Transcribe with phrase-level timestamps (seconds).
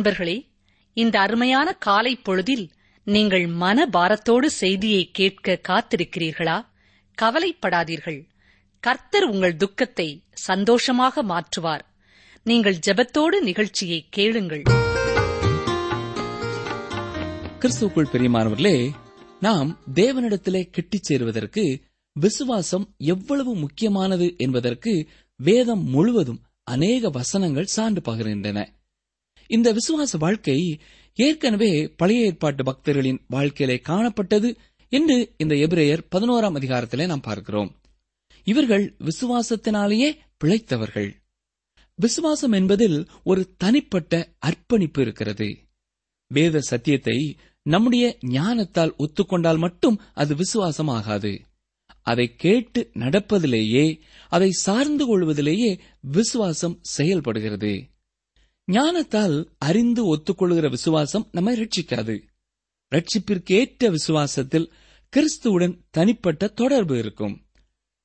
[0.00, 0.46] அன்பர்களே
[0.92, 2.70] இந்த அருமையான காலை பொழுதில்
[3.04, 6.66] நீங்கள் மன பாரத்தோடு செய்தியை கேட்க காத்திருக்கிறீர்களா?
[7.22, 8.28] கவலைப்படாதீர்கள்.
[8.80, 11.80] கர்த்தர் உங்கள் துக்கத்தை சந்தோஷமாக மாற்றுவார்.
[12.44, 14.62] நீங்கள் ஜெபத்தோடு நிகழ்ச்சியை கேளுங்கள்.
[17.58, 18.90] கிறிஸ்துவுக்குள் பெரியமானவர்களே
[19.40, 28.78] நாம் தேவனிடத்திலே கிட்டிச் சேருவதற்கு விசுவாசம் எவ்வளவு முக்கியமானது என்பதற்கு வேதம் முழுவதும் அநேக வசனங்கள் சான்று பகிர்கின்றன.
[29.50, 30.58] இந்த விசுவாச வாழ்க்கை
[31.18, 34.50] ஏற்கனவே பழைய ஏற்பாட்டு பக்தர்களின் வாழ்க்கையிலே காணப்பட்டது
[34.92, 37.70] என்று இந்த எபிரேயர் பதினோராம் அதிகாரத்திலே நாம் பார்க்கிறோம்.
[38.46, 41.10] இவர்கள் விசுவாசத்தினாலேயே பிழைத்தவர்கள்.
[41.98, 45.48] விசுவாசம் என்பதில் ஒரு தனிப்பட்ட அர்ப்பணிப்பு இருக்கிறது.
[46.30, 47.18] வேத சத்தியத்தை
[47.66, 51.32] நம்முடைய ஞானத்தால் ஒத்துக்கொண்டால் மட்டும் அது விசுவாசம் ஆகாது
[52.02, 53.86] அதை கேட்டு நடப்பதிலேயே
[54.28, 55.70] அதை சார்ந்து கொள்வதிலேயே
[56.00, 57.72] விசுவாசம் செயல்படுகிறது.
[58.70, 62.22] ஞானத்தால் அறிந்து ஒத்துக்கொள்கிற விசுவாசம் நம்மை ரட்சிக்காது
[62.92, 64.70] ரட்சிப்பிற்கேற்ற விசுவாசத்தில்
[65.12, 67.34] கிறிஸ்துவுடன் தனிப்பட்ட தொடர்பு இருக்கும்.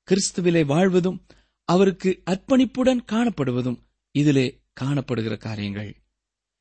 [0.08, 1.26] கிறிஸ்துவிலே வாழ்வதும்
[1.64, 3.78] அவருக்கு அர்ப்பணிப்புடன் காணப்படுவதும்
[4.12, 5.92] இதிலே காணப்படுகிற காரியங்கள்.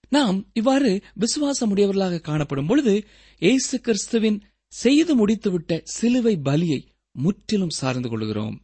[0.09, 3.07] நாம் இவ்வாறு விசுவாசமுடையவர்களாக காணப்படும் பொழுது
[3.39, 6.81] இயேசு கிறிஸ்துவின் செய்து முடித்துவிட்ட சிலுவை பலியை
[7.13, 8.57] முற்றிலும் சார்ந்து கொள்கிறோம்.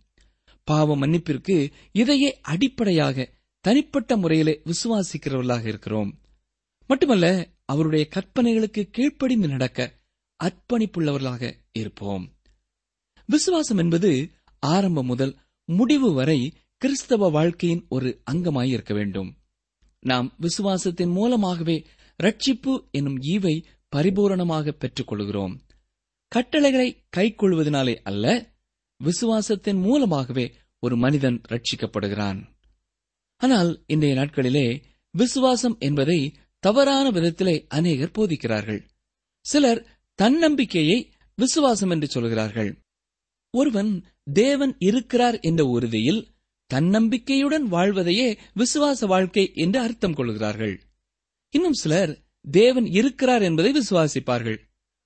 [0.64, 6.20] பாவ மன்னிப்பிற்கு இதையே அடிப்படையாக தனிப்பட்ட முறையிலே விசுவாசிக்கிறவர்களாக இருக்கிறோம்.
[6.86, 9.98] மட்டுமல்ல அவருடைய கற்பனைகளுக்கு கீழ்ப்படிந்து நடக்க
[10.44, 12.36] அர்ப்பணிப்புள்ளவர்களாக இருப்போம்.
[13.26, 19.36] விசுவாசம் என்பது ஆரம்பம் முதல் முடிவு வரை கிறிஸ்தவ வாழ்க்கையின் ஒரு அங்கமாய் இருக்க வேண்டும்.
[20.00, 21.86] நாம் விசுவாசத்தின் மூலமாகவே
[22.22, 23.64] ரட்சிப்பு என்னும் ஈவை
[23.96, 25.60] பரிபூரணமாக பெற்றுக் கொள்கிறோம்
[26.28, 28.52] கட்டளைகளை கைக்கொள்வதனாலே அல்ல
[29.04, 32.58] விசுவாசத்தின் மூலமாகவே ஒரு மனிதன் ரட்சிக்கப்படுகிறான்
[33.40, 36.20] ஆனால் இன்றைய நாட்களிலே விசுவாசம் என்பதை
[36.58, 38.80] தவறான விதத்திலே அநேகர் போதிக்கிறார்கள்.
[39.46, 39.80] சிலர்
[40.18, 40.98] தன்னம்பிக்கையை
[41.34, 42.70] விசுவாசம் என்று சொல்கிறார்கள்.
[43.54, 43.92] ஒருவன்
[44.32, 46.20] தேவன் இருக்கிறார் என்ற உறுதியில்
[46.70, 50.74] தன்னம்பிக்கையுடன் வாழ்வதையே விசுவாச வாழ்க்கை என்று அர்த்தம் கொள்கிறார்கள்.
[51.54, 52.12] இன்னும் சிலர்
[52.50, 54.58] தேவன் இருக்கிறார் என்பதை விசுவாசிப்பார்கள்.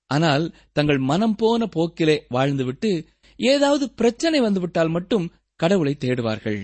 [0.09, 2.91] ஆனால் தங்கள் மனம் போன போக்கிலே வாழ்ந்துவிட்டு
[3.39, 5.25] ஏதாவது பிரச்சனை வந்துவிட்டால் மட்டும்
[5.59, 6.61] கடவுளை தேடுவார்கள்.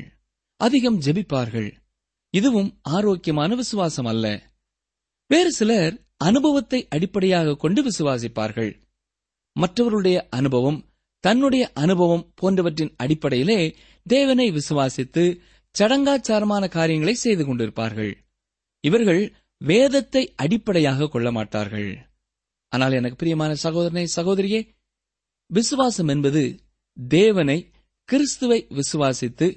[0.62, 1.70] அதிகம் ஜெபிப்பார்கள்.
[2.34, 4.26] இதுவும் ஆரோக்கியமான விசுவாசம் அல்ல.
[5.30, 8.72] வேறு சிலர் அனுபவத்தை அடிப்படையாக கொண்டு விசுவாசிப்பார்கள்.
[9.56, 10.80] மற்றவருடைய அனுபவம்
[11.24, 13.60] தன்னுடைய அனுபவம் போன்றவற்றின் அடிப்படையிலே
[14.06, 15.24] தேவனை விசுவாசித்து
[15.76, 18.14] சடங்காச்சாரமான காரியங்களை செய்து கொண்டிருப்பார்கள்.
[18.84, 19.24] இவர்கள்
[19.62, 21.90] வேதத்தை அடிப்படையாக கொள்ள மாட்டார்கள்.
[22.72, 24.62] ஆனால் எனக்கு பிரியமான சகோதரனை சகோதரியே
[25.50, 26.44] விசுவாசம் என்பது
[26.98, 27.58] தேவனை
[28.10, 29.48] கிறிஸ்துவை விசுவாசித்து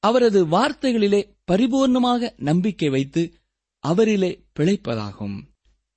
[0.00, 3.32] அவரது வார்த்தைகளிலே பரிபூர்ணமாக நம்பிக்கை வைத்து
[3.88, 5.42] அவரிலே பிழைப்பதாகும்.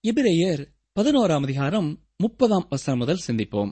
[0.07, 0.65] எபிரேயர்
[0.99, 3.71] பதினோராம் அதிகாரம் முப்பதாம் வசனம் முதல் சிந்திப்போம்.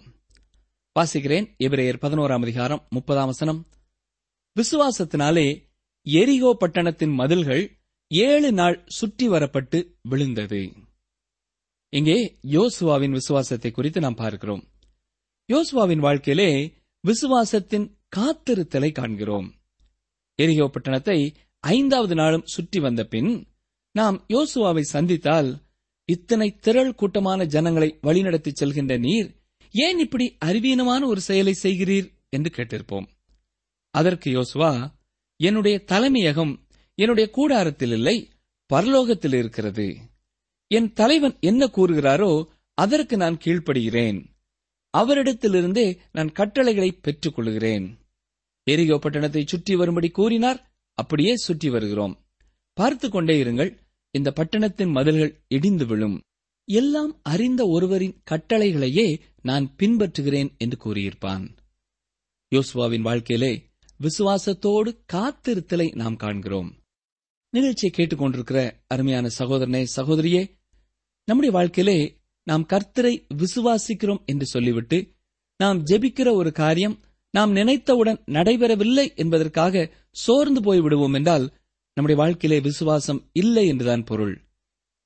[1.00, 3.68] வாசிக்கிறேன் எபிரேயர் பதினோராம் அதிகாரம் முப்பதாம் வசனம்.
[4.56, 5.70] விசுவாசத்தினாலே
[6.04, 7.78] எரிகோ பட்டணத்தின் மதில்கள்
[8.08, 10.74] ஏழு நாள் சுற்றி வரப்பட்டு விழுந்தது.
[11.90, 14.64] இங்கே யோசுவாவின் விசுவாசத்தை குறித்து நாம் பார்க்கிறோம்.
[15.50, 19.61] யோசுவாவின் வாழ்க்கையிலே விசுவாசத்தின் காத்திருத்தலை காண்கிறோம்.
[20.44, 21.18] எரிகோ பட்டணத்தை
[21.64, 23.32] ஐந்தாவது நாளும் சுற்றி வந்த பின்
[23.96, 25.50] நாம் யோசுவாவை சந்தித்தால்
[26.10, 29.30] இத்தனை திரள் கூட்டமான ஜனங்களை வழிநடத்தி செல்கின்ற நீர்
[29.74, 32.08] ஏன் இப்படி அறிவீனமான ஒரு செயலை செய்கிறீர்?
[32.30, 33.08] என்று கேட்டிருப்போம்.
[33.90, 34.72] அதற்கு யோசுவா
[35.40, 36.54] என்னுடைய தலைமையகம்
[36.98, 38.18] என்னுடைய கூடாரத்தில் இல்லை
[38.70, 39.88] பரலோகத்தில் இருக்கிறது.
[40.72, 42.32] என் தலைவன் என்ன கூறுகிறாரோ
[42.78, 44.20] அதற்கு நான் கீழ்ப்படுகிறேன்.
[44.98, 47.86] அவரிடத்திலிருந்தே நான் கட்டளைகளை பெற்றுக் கொள்கிறேன்
[48.74, 50.60] எரிகோ பட்டணத்தை சுற்றி வரும்படி கூறினார்.
[50.98, 52.14] அப்படியே சுற்றி வருகிறோம்.
[52.78, 53.72] பார்த்து கொண்டே இருங்கள்.
[54.16, 56.18] இந்த பட்டணத்தின் மதில்கள் இடிந்து விழும்.
[56.68, 59.08] எல்லாம் அறிந்த ஒருவரின் கட்டளைகளையே
[59.42, 61.46] நான் பின்பற்றுகிறேன் என்று கூறியிருப்பான்.
[62.52, 63.54] யோசுவாவின் வாழ்க்கையிலே
[64.00, 66.70] விசுவாசத்தோடு காத்திருத்தலை நாம் காண்கிறோம்.
[67.54, 70.44] நிகழ்ச்சியை கேட்டுக்கொண்டிருக்கிற அருமையான சகோதரனே சகோதரியே
[71.28, 72.00] நம்முடைய வாழ்க்கையிலே
[72.48, 74.98] நாம் கர்த்தரை விசுவாசிக்கிறோம் என்று சொல்லிவிட்டு
[75.60, 76.96] நாம் ஜெபிக்கிற ஒரு காரியம்
[77.34, 79.84] நாம் நினைத்தவுடன் நடைபெறவில்லை என்பதற்காக
[80.16, 81.46] சோர்ந்து போய் விடுவோம் என்றால்
[81.98, 84.36] நம்முடைய வாழ்க்கையிலே விசுவாசம் இல்லை என்றுதான் பொருள்.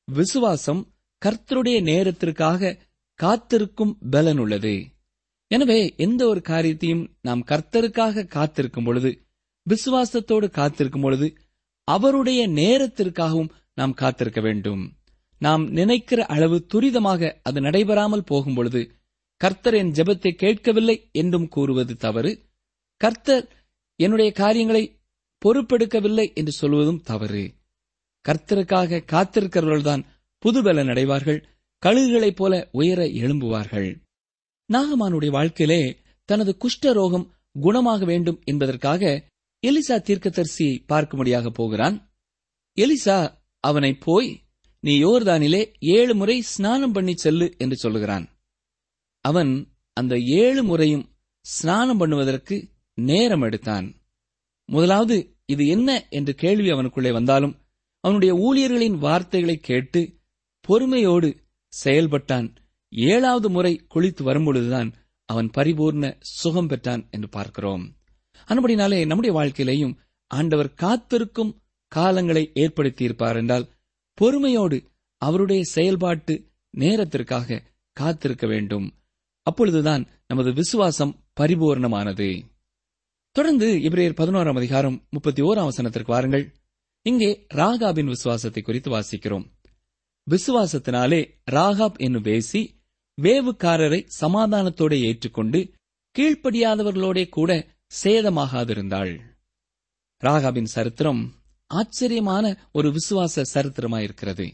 [0.07, 0.81] விசுவாசம்
[1.21, 2.73] கர்த்தருடைய நேரத்திற்காக
[3.19, 4.75] காத்திருக்கும் பலன் உள்ளது.
[5.51, 9.11] எனவே எந்த ஒரு காரியத்தையும் நாம் கர்த்தருக்காக காத்திருக்கும் பொழுது
[9.65, 11.27] விசுவாசத்தோடு காத்திருக்கும் பொழுது
[11.87, 14.83] அவருடைய நேரத்திற்காகவும் நாம் காத்திருக்க வேண்டும்.
[15.41, 18.81] நாம் நினைக்கிற அளவு துரிதமாக அது நடைபெறாமல் போகும் பொழுது
[19.37, 22.45] கர்த்தர் என் ஜெபத்தை கேட்கவில்லை என்றும் கூறுவது தவறு.
[22.97, 24.99] கர்த்தர் என்னுடைய காரியங்களை
[25.45, 27.53] பொறுப்பெடுக்கவில்லை என்று சொல்வதும் தவறு.
[28.27, 30.03] கர்த்தருக்காக காத்திருக்கிறவர்கள்தான்
[30.45, 31.47] புதுபலன் அடைவார்கள்
[31.85, 34.01] கழுகுகளைப் போல உயர எழும்புவார்கள்.
[34.73, 39.23] நாகமானுடைய வாழ்க்கையிலே தனது குஷ்ட ரோகம் குணமாக வேண்டும் என்பதற்காக
[39.67, 42.13] எலிசா தீர்க்கதரிசியை பார்க்கும்படியாக போகிறான்.
[42.77, 44.43] எலிசா அவனை போய்
[44.79, 48.34] நீ யோர்தானிலே ஏழு முறை ஸ்நானம் பண்ணி செல்லு என்று சொல்லுகிறான்.
[49.29, 49.51] அவன்
[49.97, 51.05] அந்த ஏழு முறையும்
[51.45, 52.55] ஸ்நானம் பண்ணுவதற்கு
[52.97, 53.87] நேரம் எடுத்தான்.
[54.69, 57.55] முதலாவது இது என்ன என்று கேள்வி அவனுக்குள்ளே வந்தாலும்
[58.03, 60.01] அவனுடைய ஊழியர்களின் வார்த்தைகளை கேட்டு
[60.65, 61.29] பொறுமையோடு
[61.73, 62.47] செயல்பட்டான்.
[62.93, 64.89] ஏழாவது முறை குளித்து வரும்பொழுதுதான்
[65.29, 67.83] அவன் பரிபூர்ண சுகம் பெற்றான் என்று பார்க்கிறோம்.
[68.47, 69.95] அன்படினாலே நம்முடைய வாழ்க்கையிலேயும்
[70.31, 71.51] ஆண்டவர் காத்திருக்கும்
[71.91, 73.65] காலங்களை ஏற்படுத்தியிருப்பார் என்றால்
[74.17, 74.77] பொறுமையோடு
[75.21, 76.33] அவருடைய செயல்பாட்டு
[76.73, 77.63] நேரத்திற்காக
[77.97, 78.87] காத்திருக்க வேண்டும்.
[79.45, 82.27] அப்பொழுதுதான் நமது விசுவாசம் பரிபூர்ணமானது.
[83.31, 86.45] தொடர்ந்து இப்ரேயர் பதினோராம் அதிகாரம் முப்பத்தி ஓராம் வசனத்திற்கு வாருங்கள்.
[87.01, 89.45] இங்கே ராகாபின் விசுவாசத்தை குறித்து வாசிக்கிறோம்.
[90.27, 91.19] விசுவாசத்தினாலே
[91.51, 92.61] ராகாப் என்னும் பேசி
[93.21, 95.59] வேவுக்காரரை சமாதானத்தோட ஏற்றுக்கொண்டு
[96.15, 97.51] கீழ்ப்படியாதவர்களோட கூட
[98.03, 99.13] சேதமாகாதிருந்தாள்.
[100.23, 101.21] ராகாபின் சரித்திரம்
[101.67, 104.47] ஆச்சரியமான ஒரு விசுவாச சரித்திரமாயிருக்கிறது.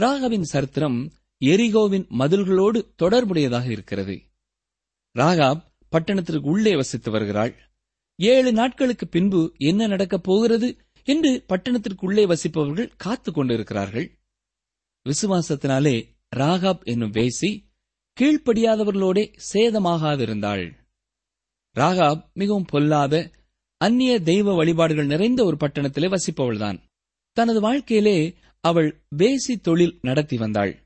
[0.00, 0.98] ராகாவின் சரித்திரம்
[1.44, 4.22] எரிகோவின் மதில்களோடு தொடர்புடையதாக இருக்கிறது.
[5.18, 7.54] ராகாப் பட்டணத்திற்கு உள்ளே வசித்து வருகிறாள்.
[8.16, 14.18] ஏழு நாட்களுக்கு பின்பு என்ன நடக்கப் போகிறது என்று பட்டணத்திற்குள்ளே வசிப்பவர்கள் காத்துக் கொண்டிருக்கிறார்கள்.
[15.08, 17.64] விசுவாசத்தினாலே ராகாப் என்னும் வேசி
[18.20, 20.72] கீழ்ப்படியாதவர்களோட சேதமாகாதிருந்தாள்.
[21.76, 23.30] ராகாப் மிகவும் பொல்லாத
[23.76, 26.78] அந்நிய தெய்வ வழிபாடுகள் நிறைந்த ஒரு பட்டணத்திலே வசிப்பவள்தான்.
[27.32, 30.83] தனது வாழ்க்கையிலே அவள் வேசி தொழில் நடத்தி வந்தாள்.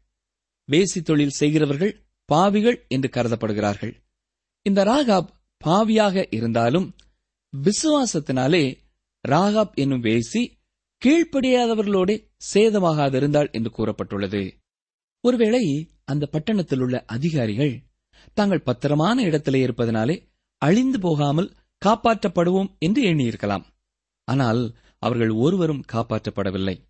[0.71, 3.95] வேசி தொழில் செய்கிறவர்கள் பாவிகள் என்று கருதப்படுகிறார்கள்.
[4.63, 5.29] இந்த ராகாப்
[5.65, 6.95] பாவியாக இருந்தாலும்
[7.57, 8.79] விசுவாசத்தினாலே
[9.29, 10.51] ராகாப் என்னும் வேசி
[11.05, 14.53] கீழ்ப்படியாதவர்களோடு சேதமாகாதிருந்தாள் என்று கூறப்பட்டுள்ளது.
[15.21, 17.83] ஒருவேளை அந்த பட்டணத்தில் உள்ள அதிகாரிகள்
[18.35, 20.29] தாங்கள் பத்திரமான இடத்திலே இருப்பதனாலே
[20.59, 21.55] அழிந்து போகாமல்
[21.87, 23.65] காப்பாற்றப்படுவோம் என்று எண்ணியிருக்கலாம்.
[24.25, 26.87] ஆனால் அவர்கள் ஒருவரும் காப்பாற்றப்படவில்லை.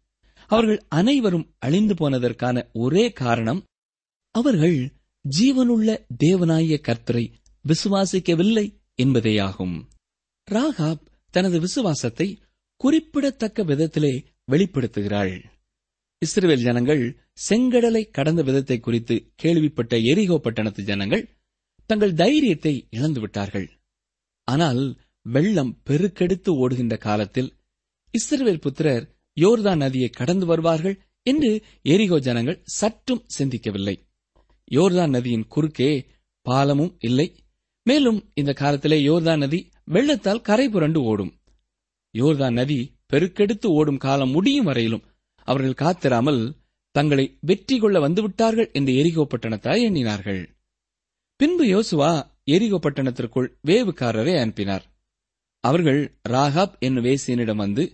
[0.47, 3.65] அவர்கள் அனைவரும் அழிந்து போனதற்கான ஒரே காரணம்
[4.39, 4.79] அவர்கள்
[5.25, 5.89] ஜீவனுள்ள
[6.25, 7.25] தேவனாய கர்த்தரை
[7.65, 8.67] விசுவாசிக்கவில்லை
[9.03, 9.77] என்பதேயாகும்.
[10.49, 11.05] ராகாப்
[11.35, 12.29] தனது விசுவாசத்தை
[12.81, 14.15] குறிப்பிடத்தக்க விதத்திலே
[14.53, 15.33] வெளிப்படுத்துகிறாள்.
[16.19, 17.03] இஸ்ரேல் ஜனங்கள்
[17.49, 21.25] செங்கடலை கடந்த விதத்தை குறித்து கேள்விப்பட்ட எரிகோ பட்டணத்து ஜனங்கள்
[21.91, 23.69] தங்கள் தைரியத்தை இழந்துவிட்டார்கள்
[24.49, 24.83] ஆனால்
[25.27, 27.51] வெள்ளம் பெருக்கெடுத்து ஓடுகின்ற காலத்தில்
[28.15, 29.05] இஸ்ரவேல் புத்திரர்
[29.37, 31.51] யோர்தான் நதியை கடந்து வருவார்கள் என்று
[31.83, 33.97] எரிகோ ஜனங்கள் சற்றும் சிந்திக்கவில்லை.
[34.71, 35.91] யோர்தான் நதியின் குறுக்கே
[36.47, 37.27] பாலமும் இல்லை.
[37.87, 41.33] மேலும் இந்த காலத்திலே யோர்தான் நதி வெள்ளத்தால் கரை புரண்டு ஓடும்.
[42.15, 42.81] யோர்தான் நதி
[43.13, 45.07] பெருக்கெடுத்து ஓடும் காலம் முடியும் வரையிலும்
[45.49, 46.41] அவர்கள் காத்திராமல்
[46.95, 50.43] தங்களை வெற்றி கொள்ள வந்துவிட்டார்கள் என்று எரிகோ பட்டணத்தாய் எண்ணினார்கள்.
[51.41, 52.11] பின்பு யோசுவா
[52.45, 54.85] எரிகோ பட்டணத்திற்குள் வேவுக்காரரை அனுப்பினார்.
[55.65, 57.85] அவர்கள் ராகாப் என்னும் வேசியனிடம் வந்து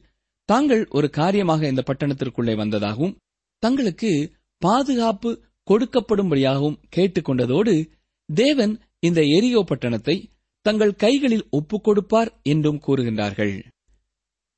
[0.48, 3.16] தாங்கள் ஒரு காரியமாக இந்த பட்டணத்திற்குள்ளே வந்ததாகவும்
[3.62, 4.10] தங்களுக்கு
[4.62, 5.30] பாதுகாப்பு
[5.70, 7.74] கொடுக்கப்படும்படியாகவும் கேட்டுக்கொண்டதோடு
[8.28, 10.16] தேவன் இந்த எரியோ பட்டணத்தை
[10.66, 13.54] தங்கள் கைகளில் ஒப்புக் கொடுப்பார் என்றும் கூறுகின்றார்கள்.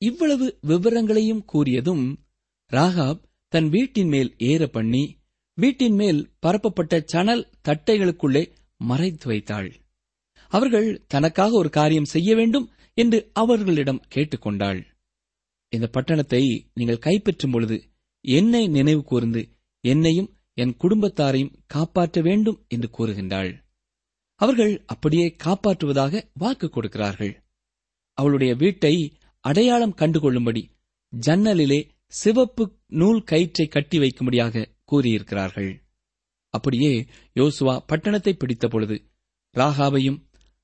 [0.03, 2.05] இவ்வளவு விவரங்களையும் கூறியதும்
[2.71, 3.23] ராகாப்
[3.53, 5.05] தன் வீட்டின் மேல் ஏற பண்ணி
[5.59, 8.43] வீட்டின் மேல் பரப்பப்பட்ட சணல் தட்டைகளுக்குள்ளே
[8.81, 9.69] மறைத்து வைத்தாள்.
[10.53, 12.67] அவர்கள் தனக்காக ஒரு காரியம் செய்ய வேண்டும்
[12.99, 14.81] என்று அவர்களிடம் கேட்டுக்கொண்டாள்.
[15.73, 16.43] இந்த பட்டணத்தை
[16.75, 17.77] நீங்கள் கைப்பற்றும் பொழுது
[18.25, 19.43] என்னை நினைவு கூர்ந்து
[19.85, 23.63] என்னையும் என் குடும்பத்தாரையும் காப்பாற்ற வேண்டும் என்று கூறுகின்றாள்.
[24.35, 27.45] அவர்கள் அப்படியே காப்பாற்றுவதாக வாக்கு கொடுக்கிறார்கள்.
[28.13, 30.63] அவளுடைய வீட்டை அடையாளம் கண்டுகொள்ளும்படி
[31.27, 35.83] ஜன்னலிலே சிவப்பு நூல் கயிற்றை கட்டி வைக்கும்படியாக கூறியிருக்கிறார்கள்.
[36.49, 38.97] அப்படியே யோசுவா பட்டணத்தை பிடித்த பொழுது
[39.55, 40.21] ராகாவையும்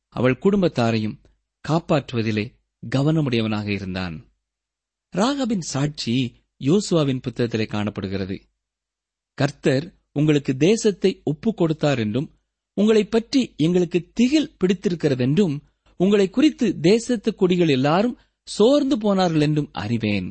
[0.08, 1.18] அவள் குடும்பத்தாரையும்
[1.68, 2.46] காப்பாற்றுவதிலே
[2.96, 4.16] கவனமுடையவனாக இருந்தான்.
[5.16, 6.14] ராகாவின் சாட்சி
[6.60, 8.51] யோசுவாவின் புத்தகத்திலே காணப்படுகிறது.
[9.34, 12.28] கர்த்தர் உங்களுக்கு தேசத்தை ஒப்புக் கொடுத்தார் என்றும்
[12.74, 15.60] உங்களைப் பற்றி எங்களுக்கு திகில் பிடித்திருக்கிறதென்றும்
[15.96, 20.28] உங்களை குறித்து தேசத்து குடிகள் எல்லாரும் சோர்ந்து போனார்கள் என்றும் அறிவேன்.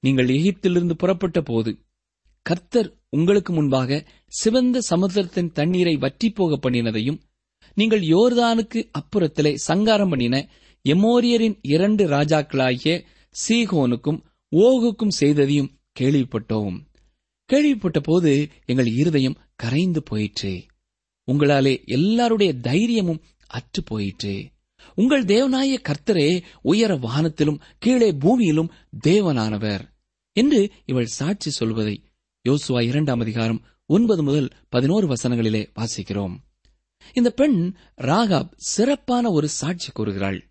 [0.00, 1.78] நீங்கள் எகிப்திலிருந்து புறப்பட்ட போது
[2.42, 7.20] கர்த்தர் உங்களுக்கு முன்பாக சிவந்த சமுத்திரத்தின் தண்ணீரை வற்றி போக பண்ணினதையும்
[7.74, 10.48] நீங்கள் யோர்தானுக்கு அப்புறத்திலே சங்காரம் பண்ணின
[10.84, 14.22] எமோரியரின் இரண்டு ராஜாக்களாகிய சீகோனுக்கும்
[14.56, 15.70] ஓகுக்கும் செய்ததையும்
[16.00, 16.89] கேள்விப்பட்டோம்.
[17.50, 20.64] கேள்விப்பட்ட போது எங்கள் இருதயம் கரைந்து போயிற்று.
[21.26, 24.50] உங்களாலே எல்லாருடைய தைரியமும் அற்று போயிற்று.
[24.94, 28.70] உங்கள் தேவனாய கர்த்தரே உயர வானத்திலும் கீழே பூமியிலும்
[29.06, 29.80] தேவனானவர்
[30.32, 32.04] என்று இவள் சாட்சி சொல்வதை
[32.48, 36.36] யோசுவா இரண்டாம் அதிகாரம் ஒன்பது முதல் பதினோரு வசனங்களிலே வாசிக்கிறோம்.
[37.12, 40.50] இந்த பெண் ராகாப் சிறப்பான ஒரு சாட்சி கூறுகிறாள்.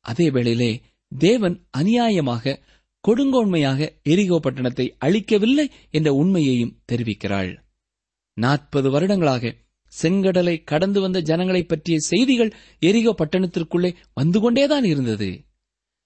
[0.00, 0.80] அதே வேளையிலே
[1.18, 2.60] தேவன் அநியாயமாக
[3.08, 7.56] கொடுங்கோன்மையாக எரிகோ பட்டணத்தை அழிக்கவில்லை என்ற உண்மையையும் தெரிவிக்கிறாள்.
[8.34, 9.54] நாற்பது வருடங்களாக
[10.02, 15.44] செங்கடலை கடந்து வந்த ஜனங்களைப் பற்றிய செய்திகள் எரிகோ பட்டணத்திற்குள்ளே வந்து கொண்டேதான் இருந்தது.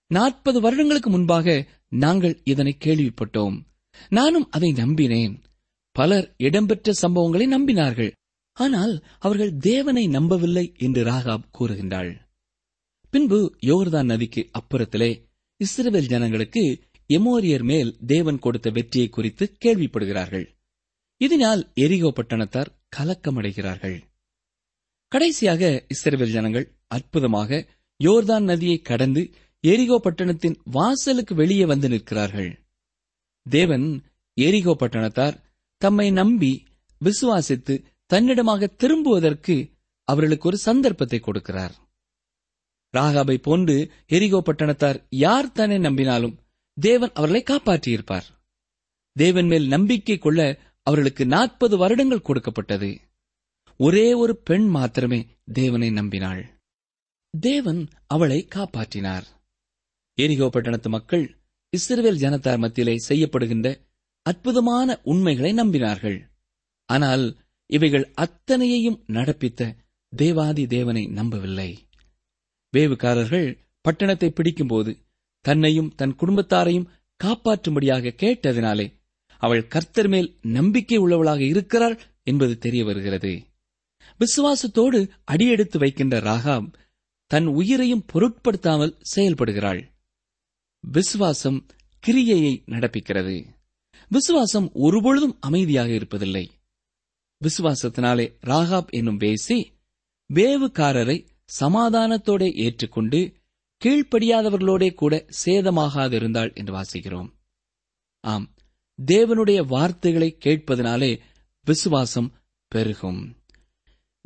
[0.07, 3.65] நாற்பது வருடங்களுக்கு முன்பாக நாங்கள் இதனை கேள்விப்பட்டோம்.
[4.09, 5.43] நானும் அதை நம்பினேன்.
[5.93, 8.13] பலர் இடம்பெற்ற சம்பவங்களை நம்பினார்கள்.
[8.53, 12.17] ஆனால் அவர்கள் தேவனை நம்பவில்லை என்று ராகாப் கூறுகின்றாள்.
[13.11, 20.47] பின்பு யோர்தான் நதிக்கு அப்புறத்திலே இஸ்ரவேல் ஜனங்களுக்கு எமோரியர் மேல் தேவன் கொடுத்த வெற்றியை குறித்து கேள்விப்படுகிறார்கள்.
[21.17, 24.03] இதனால் எரிகோ பட்டணத்தார் கலக்கமடைகிறார்கள்.
[25.09, 27.69] கடைசியாக இஸ்ரேல் ஜனங்கள் அற்புதமாக
[28.01, 32.51] யோர்தான் நதியை கடந்து எரிகோ பட்டணத்தின் வாசலுக்கு வெளியே வந்து நிற்கிறார்கள்.
[33.43, 35.37] தேவன் எரிகோ பட்டணத்தார்
[35.79, 36.67] தம்மை நம்பி
[37.01, 39.55] விசுவாசித்து தன்னிடமாக திரும்புவதற்கு
[40.05, 41.75] அவர்களுக்கு ஒரு சந்தர்ப்பத்தை கொடுக்கிறார்.
[42.97, 46.37] ராகாபை போன்று எரிகோ பட்டணத்தார் யார் தன்னை நம்பினாலும்
[46.77, 48.27] தேவன் அவர்களை காப்பாற்றியிருப்பார்.
[49.17, 50.41] தேவன் மேல் நம்பிக்கை கொள்ள
[50.87, 52.91] அவர்களுக்கு நாற்பது வருடங்கள் கொடுக்கப்பட்டது.
[53.81, 55.21] ஒரே ஒரு பெண் மாத்திரமே
[55.53, 56.43] தேவனை நம்பினாள்.
[57.35, 59.27] தேவன் அவளை காப்பாற்றினார்.
[60.19, 61.25] எரிகோ பட்டணத்து மக்கள்
[61.73, 63.69] இஸ்ரேல் ஜனத்தார் மத்தியிலே செய்யப்படுகின்ற
[64.27, 66.19] அற்புதமான உண்மைகளை நம்பினார்கள்.
[66.89, 67.25] ஆனால்
[67.71, 69.71] இவைகள் அத்தனையையும் நடப்பித்த
[70.13, 71.71] தேவாதி தேவனை நம்பவில்லை.
[72.75, 74.97] வேவுக்காரர்கள் பட்டணத்தை பிடிக்கும்போது
[75.41, 76.87] தன்னையும் தன் குடும்பத்தாரையும்
[77.25, 78.93] காப்பாற்றும்படியாக கேட்டதினாலே
[79.39, 83.47] அவள் கர்த்தர் மேல் நம்பிக்கை உள்ளவளாக இருக்கிறாள் என்பது தெரிய வருகிறது.
[84.19, 86.73] விசுவாசத்தோடு அடியெடுத்து வைக்கின்ற ராகாப்
[87.27, 89.83] தன் உயிரையும் பொருட்படுத்தாமல் செயல்படுகிறாள்.
[90.81, 91.67] விசுவாசம்
[92.07, 93.45] கிரியையை நடப்பிக்கிறது.
[94.09, 96.49] விசுவாசம் ஒருபொழுதும் அமைதியாக இருப்பதில்லை.
[97.41, 99.65] விசுவாசத்தினாலே ராகாப் என்னும் வேசி
[100.35, 103.33] வேவுக்காரரை சமாதானத்தோட ஏற்றுக்கொண்டு
[103.85, 107.31] கீழ்ப்படியாதவர்களோடே கூட சேதமாகாதிருந்தாள் என்று வாசிக்கிறோம்.
[108.21, 108.55] ஆம்
[109.07, 111.21] தேவனுடைய வார்த்தைகளை கேட்பதனாலே
[111.65, 112.33] விசுவாசம்
[112.69, 113.37] பெருகும்.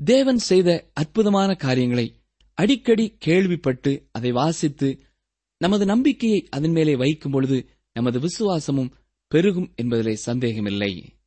[0.05, 2.15] தேவன் செய்த அற்புதமான காரியங்களை
[2.55, 5.03] அடிக்கடி கேள்விப்பட்டு அதை வாசித்து
[5.57, 8.93] நமது நம்பிக்கையை அதன் மேலே வைக்கும் பொழுது நமது விசுவாசமும்
[9.27, 11.18] பெருகும் என்பதிலே சந்தேகமில்லை.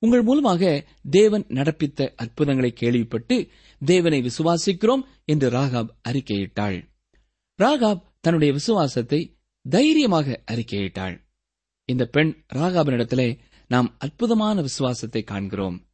[0.00, 3.48] உங்கள் மூலமாக தேவன் நடப்பித்த அற்புதங்களை கேள்விப்பட்டு
[3.84, 6.88] தேவனை விசுவாசிக்கிறோம் என்று ராகாப் அறிக்கையிட்டாள்.
[7.62, 9.38] ராகாப் தன்னுடைய விசுவாசத்தை
[9.68, 11.26] தைரியமாக அறிக்கையிட்டாள்.
[11.84, 13.38] இந்த பெண் ராகாபினிடத்திலே
[13.68, 15.88] நாம் அற்புதமான விசுவாசத்தை காண்கிறோம்.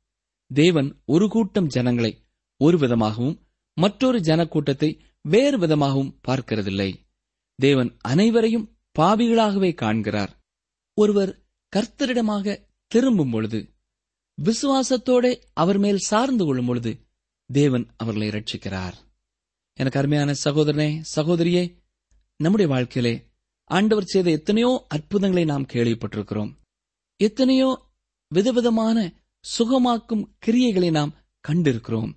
[0.46, 6.94] தேவன் ஒரு கூட்டம் ஜனங்களை ஒரு விதமாகவும் மற்றொரு ஜனக்கூட்டத்தை வேறு விதமாகவும் பார்க்கிறதில்லை.
[7.54, 10.38] தேவன் அனைவரையும் பாவிகளாகவே காண்கிறார்.
[10.94, 11.42] ஒருவர்
[11.76, 13.73] கர்த்தரிடமாக திரும்பும் பொழுது
[14.42, 16.98] விசுவாசத்தோட அவர் மேல் சார்ந்து கொள்ளும் பொழுது
[17.46, 18.92] தேவன் அவர்களை ரட்சிக்கிறார்
[19.74, 21.82] எனக்கு அருமையான சகோதரனே சகோதரியே
[22.36, 23.32] நம்முடைய வாழ்க்கையிலே
[23.64, 26.54] ஆண்டவர் செய்த எத்தனையோ அற்புதங்களை நாம் கேள்விப்பட்டிருக்கிறோம்.
[27.16, 27.92] எத்தனையோ
[28.28, 31.14] விதவிதமான சுகமாக்கும் கிரியைகளை நாம்
[31.48, 32.12] கண்டிருக்கிறோம்.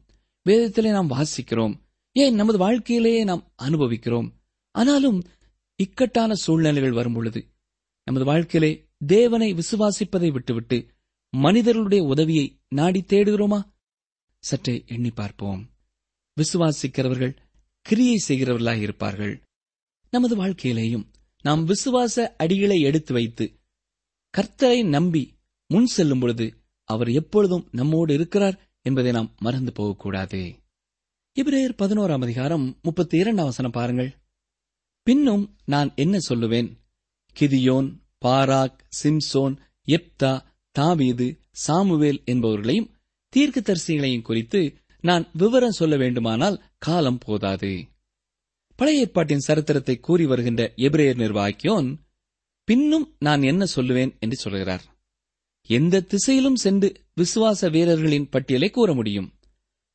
[0.49, 1.79] வேதத்திலே நாம் வாசிக்கிறோம்.
[2.11, 4.33] ஏன் நமது வாழ்க்கையிலேயே நாம் அனுபவிக்கிறோம்?
[4.71, 5.23] ஆனாலும்
[5.75, 7.47] இக்கட்டான சூழ்நிலைகள் வரும் பொழுது
[8.03, 10.95] நமது வாழ்க்கையிலே தேவனை விசுவாசிப்பதை விட்டுவிட்டு
[11.29, 13.69] மனிதர்களுடைய உதவியை நாடி தேடுகிறோமா?
[14.39, 15.69] சற்றே எண்ணி பார்ப்போம்.
[16.41, 17.37] விசுவாசிக்கிறவர்கள்
[17.81, 19.41] கிரியை செய்கிறவர்களாக இருப்பார்கள்.
[20.09, 21.05] நமது வாழ்க்கையிலேயும்
[21.41, 23.59] நாம் விசுவாச அடிகளை எடுத்து வைத்து
[24.37, 30.63] கர்த்தரை நம்பி முன் செல்லும் பொழுது அவர் எப்பொழுதும் நம்மோடு இருக்கிறார் என்பதை நாம் மறந்து போகக்கூடாது.
[31.35, 34.15] இப்ரேயர் பதினோராம் அதிகாரம் முப்பத்தி இரண்டாம் வசனம் பாருங்கள்.
[35.01, 36.77] பின்னும் நான் என்ன சொல்லுவேன்?
[37.39, 39.57] கிதியோன் பாராக் சிம்சோன்
[39.87, 40.46] எப்தா
[40.79, 41.27] தாவீது
[41.65, 42.91] சாமுவேல் என்பவர்களையும்
[43.33, 44.61] தீர்க்க தரிசிகளையும் குறித்து
[45.03, 47.71] நான் விவரம் சொல்ல வேண்டுமானால் காலம் போதாது.
[48.79, 51.89] பழைய ஏற்பாட்டின் சரித்திரத்தை கூறி வருகின்ற எபிரேயர் நிர்வாகியோன்
[52.67, 54.83] பின்னும் நான் என்ன சொல்லுவேன் என்று சொல்கிறார்.
[55.69, 59.29] எந்த திசையிலும் சென்று விசுவாச வீரர்களின் பட்டியலை கூற முடியும்.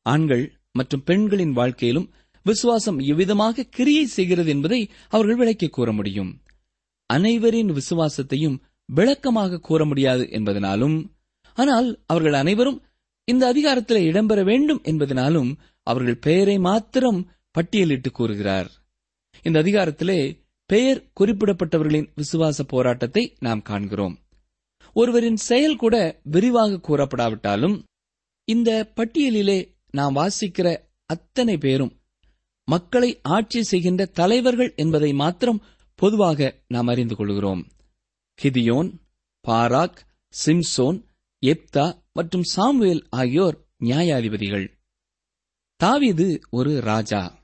[0.07, 0.45] ஆண்கள்
[0.79, 2.09] மற்றும் பெண்களின் வாழ்க்கையிலும்
[2.47, 6.31] விசுவாசம் எவ்விதமாக கிரியை செய்கிறது என்பதை அவர்கள் விளக்கி கூற முடியும்.
[7.11, 8.59] அனைவரின் விசுவாசத்தையும்
[8.89, 10.97] விளக்கமாக கூற முடியாது என்பதனாலும்
[11.59, 12.79] ஆனால் அவர்கள் அனைவரும்
[13.29, 15.51] இந்த அதிகாரத்தில் இடம்பெற வேண்டும் என்பதனாலும்
[15.87, 17.21] அவர்கள் பெயரை மாத்திரம்
[17.55, 18.69] பட்டியலிட்டு கூறுகிறார்.
[19.43, 20.21] இந்த அதிகாரத்திலே
[20.71, 24.15] பெயர் குறிப்பிடப்பட்டவர்களின் விசுவாச போராட்டத்தை நாம் காண்கிறோம்.
[24.97, 27.77] ஒருவரின் செயல் கூட விரிவாக கூறப்படாவிட்டாலும்
[28.49, 29.59] இந்த பட்டியலிலே
[29.91, 30.69] நாம் வாசிக்கிற
[31.07, 31.93] அத்தனை பேரும்
[32.69, 35.63] மக்களை ஆட்சி செய்கின்ற தலைவர்கள் என்பதை மாத்திரம்
[35.95, 37.63] பொதுவாக நாம் அறிந்து கொள்கிறோம்.
[38.41, 38.99] கிதியோன்
[39.49, 39.97] பாராக்
[40.47, 41.05] சிம்சோன்
[41.41, 44.69] எப்தா மற்றும் சாமுவேல் ஆகியோர் நியாயாதிபதிகள்.
[45.77, 47.41] தாவீது ஒரு ராஜா.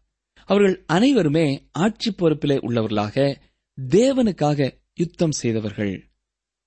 [0.47, 3.41] அவர்கள் அனைவருமே ஆட்சி பொறுப்பிலே உள்ளவர்களாக
[3.89, 6.11] தேவனுக்காக யுத்தம் செய்தவர்கள்.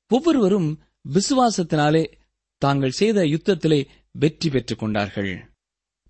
[0.08, 0.80] ஒவ்வொருவரும்
[1.14, 2.14] விசுவாசத்தினாலே
[2.58, 5.54] தாங்கள் செய்த யுத்தத்திலே வெற்றி பெற்றுக் கொண்டார்கள்.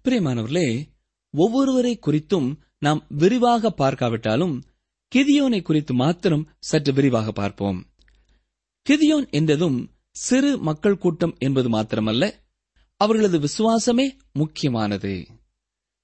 [0.03, 0.88] பிரியமானவர்களே
[1.38, 4.63] ஒவ்வொருவரை குறித்தும் நாம் விரிவாக பார்க்காவிட்டாலும்
[5.15, 7.90] கிதியோனை குறித்து மாத்திரம் சற்று விரிவாக பார்ப்போம்.
[8.89, 12.33] கிதியோன் என்றதும் சிறு மக்கள் கூட்டம் என்பது மாத்திரமல்ல
[12.97, 15.27] அவர்களது விசுவாசமே முக்கியமானது.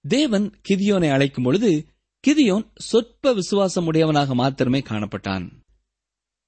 [0.02, 1.86] தேவன் கிதியோனை அழைக்கும் பொழுது
[2.28, 5.52] கிதியோன் சொற்ப விசுவாசம் உடையவனாக மாத்திரமே காணப்பட்டான்.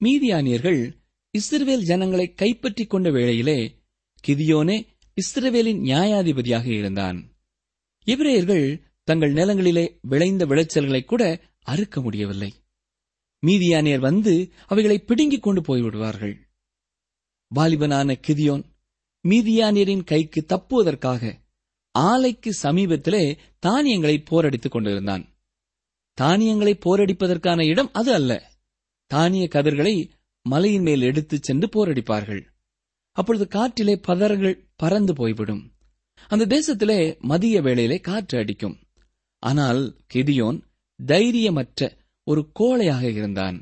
[0.05, 0.97] மீதியானியர்கள்
[1.37, 3.75] இஸ்ரவேல் ஜனங்களை கைப்பற்றிக் கொண்ட வேளையிலே
[4.27, 4.87] கிதியோனே
[5.21, 7.35] இஸ்ரவேலின் நியாயாதிபதியாக இருந்தான்.
[8.05, 12.53] இவரேயர்கள் தங்கள் நிலங்களிலே விளைந்த விளைச்சல்களை கூட அறுக்க முடியவில்லை.
[13.47, 16.37] மீதியானியர் வந்து அவைகளை பிடுங்கிக் கொண்டு போய்விடுவார்கள்.
[17.55, 18.63] வாலிபனான கிதியோன்
[19.27, 21.33] மீதியானியரின் கைக்கு தப்புவதற்காக
[21.99, 25.33] ஆலைக்கு சமீபத்திலே தானியங்களை போரடித்துக் கொண்டிருந்தான்.
[26.13, 28.51] தானியங்களை போரடிப்பதற்கான இடம் அது அல்ல.
[29.05, 30.09] தானிய கதிர்களை
[30.41, 32.45] மலையின் மேல் எடுத்துச் சென்று போரடிப்பார்கள்.
[33.11, 35.71] அப்பொழுது காற்றிலே பதர்கள் பறந்து போய்விடும்.
[36.27, 38.77] அந்த தேசத்திலே மதிய வேளையிலே காற்று அடிக்கும்.
[39.39, 40.61] ஆனால் கிதியோன்
[41.05, 41.98] தைரியமற்ற
[42.29, 43.57] ஒரு கோழையாக இருந்தான்.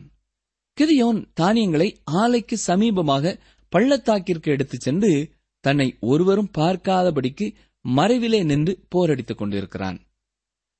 [0.77, 3.39] கிதியோன் தானியங்களை ஆலைக்கு சமீபமாக
[3.73, 5.11] பள்ளத்தாக்கிற்கு எடுத்துச் சென்று
[5.63, 7.47] தன்னை ஒருவரும் பார்க்காதபடிக்கு
[7.85, 9.97] மறைவிலே நின்று போரடித்துக் கொண்டிருக்கிறான்.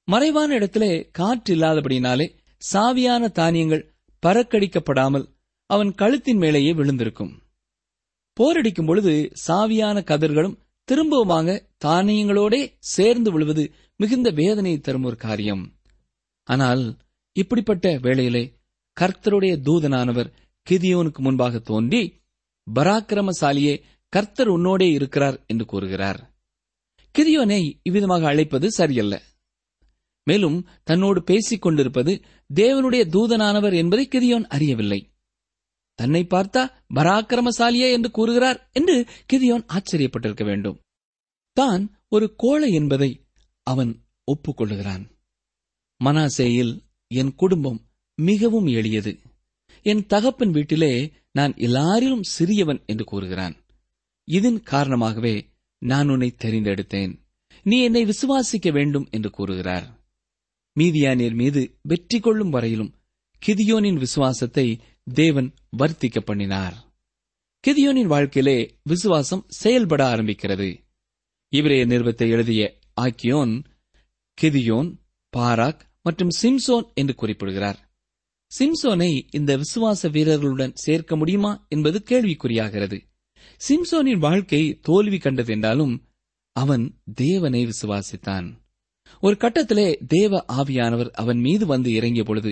[0.08, 2.28] மறைவான இடத்திலே காற்று இல்லாதபடினாலே
[2.74, 3.84] சாவியான தானியங்கள்
[4.24, 5.26] பறக்கடிக்கப்படாமல்
[5.70, 7.34] அவன் கழுத்தின் மேலேயே விழுந்திருக்கும்.
[8.38, 9.14] போரடிக்கும் பொழுது
[9.48, 12.62] சாவியான கதிர்களும் திரும்பவுமாக தானியங்களோடே
[12.94, 13.64] சேர்ந்து விழுவது
[14.00, 15.64] மிகுந்த வேதனையை தரும் ஒரு காரியம்.
[16.48, 16.84] ஆனால்
[17.38, 18.60] இப்படிப்பட்ட வேளையிலே
[19.02, 20.32] கர்த்தருடைய தூதனானவர்
[20.70, 22.22] கிதியோனுக்கு முன்பாக தோன்றி
[22.76, 26.36] பராக்கிரமசாலியே கர்த்தர் உன்னோடே இருக்கிறார் என்று கூறுகிறார்.
[27.18, 29.22] கிதியோனை இவ்விதமாக அழைப்பது சரியல்ல.
[30.24, 32.22] மேலும் தன்னோடு பேசிக் கொண்டிருப்பது
[32.54, 35.14] தேவனுடைய தூதனானவர் என்பதை கிதியோன் அறியவில்லை.
[35.94, 40.80] தன்னை பார்த்தா பராக்கிரமசாலியே என்று கூறுகிறார் என்று கிதியோன் ஆச்சரியப்பட்டிருக்க வேண்டும்.
[41.52, 43.28] தான் ஒரு கோழை என்பதை
[43.64, 45.06] அவன் ஒப்புக்கொள்ளுகிறான்.
[46.04, 49.20] மனாசேயில் என் குடும்பம் மிகவும் எளியது.
[49.82, 53.56] என் தகப்பன் வீட்டிலே நான் எல்லாரிலும் சிறியவன் என்று கூறுகிறான்.
[54.24, 57.20] இதன் காரணமாகவே நான் உன்னை தெரிந்தெடுத்தேன்.
[57.64, 60.06] நீ என்னை விசுவாசிக்க வேண்டும் என்று கூறுகிறார்.
[60.80, 62.94] மீதியானியர் மீது வெற்றி கொள்ளும் வரையிலும்
[63.46, 64.80] கிதியோனின் விசுவாசத்தை
[65.14, 66.94] தேவன் வர்த்திக்க பண்ணினார்.
[67.68, 70.86] கிதியோனின் வாழ்க்கையிலே விசுவாசம் செயல்பட ஆரம்பிக்கிறது.
[71.50, 73.64] இவரே நிறுவத்தை எழுதிய ஆக்கியோன்
[74.42, 74.98] கிதியோன்
[75.38, 77.80] பாராக் மற்றும் சிம்சோன் என்று குறிப்பிடுகிறார்.
[78.52, 82.98] சிம்சோனை இந்த விசுவாச வீரர்களுடன் சேர்க்க முடியுமா என்பது கேள்விக்குறியாகிறது.
[83.58, 85.96] சிம்சோனின் வாழ்க்கை தோல்வி கண்டது என்றாலும்
[86.52, 88.48] அவன் தேவனை விசுவாசித்தான்.
[89.22, 92.52] ஒரு கட்டத்திலே தேவ ஆவியானவர் அவன் மீது வந்து இறங்கிய பொழுது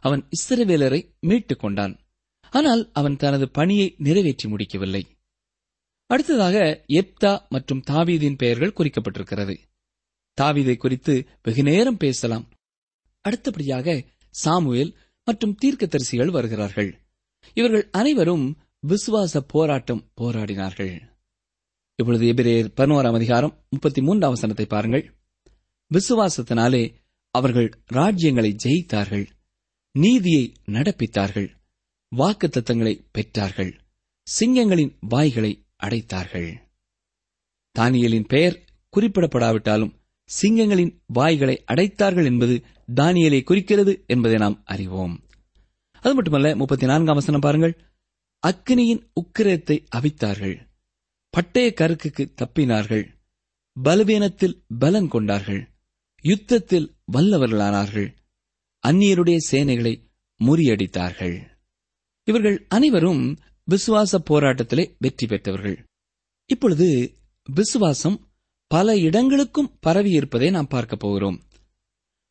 [0.00, 1.94] அவன் இஸ்ரவேலரை மீட்டுக் கொண்டான்.
[2.50, 5.06] ஆனால் அவன் தனது பணியை நிறைவேற்றி முடிக்கவில்லை.
[6.06, 9.54] அடுத்ததாக எப்தா மற்றும் தாவீதின் பெயர்கள் குறிக்கப்பட்டிருக்கிறது.
[10.40, 12.46] தாவீதை குறித்து வெகு நேரம் பேசலாம்.
[13.26, 16.90] அடுத்தபடியாக சாமுவேல் மற்றும் தீர்க்கதரிசிகள் வருகிறார்கள்.
[17.54, 20.94] இவர்கள் அனைவரும் விசுவாச போராட்டம் போராடினார்கள்.
[21.94, 25.04] இப்பொழுது எபிரேயர் பதினோராம் அதிகாரம் முப்பத்தி மூன்றாம் வசனத்தை பாருங்கள்.
[25.90, 26.94] விசுவாசத்தினாலே
[27.30, 29.26] அவர்கள் ராஜ்யங்களை ஜெயித்தார்கள்.
[29.92, 31.48] நீதியை நடப்பித்தார்கள்.
[32.08, 33.72] வாக்கு தத்தங்களை பெற்றார்கள்.
[34.26, 36.50] சிங்கங்களின் வாய்களை அடைத்தார்கள்.
[37.78, 38.64] தானியலின் பெயர்
[38.96, 39.94] குறிப்பிடப்படாவிட்டாலும்
[40.42, 45.24] சிங்கங்களின் வாய்களை அடைத்தார்கள் என்பது தானியலை குறிக்கிறது என்பதை நாம் அறிவோம்.
[46.00, 47.80] அது மட்டுமல்ல முப்பத்தி நான்காம் வசனம் பாருங்கள்.
[48.46, 50.68] அக்கினியின் உக்கிரத்தை அவித்தார்கள்.
[51.30, 53.08] பட்டய கருக்குக்கு தப்பினார்கள்.
[53.82, 55.68] பலவீனத்தில் பலன் கொண்டார்கள்.
[56.20, 58.14] யுத்தத்தில் வல்லவர்களானார்கள்.
[58.86, 60.10] அந்நியருடைய சேனைகளை
[60.44, 61.42] முறியடித்தார்கள்.
[62.24, 63.38] இவர்கள் அனைவரும்
[63.70, 65.84] விசுவாச போராட்டத்திலே வெற்றி பெற்றவர்கள்.
[66.46, 67.18] இப்பொழுது
[67.54, 68.25] விசுவாசம்
[68.68, 71.42] பல இடங்களுக்கும் பரவி இருப்பதை நாம் பார்க்க போகிறோம்.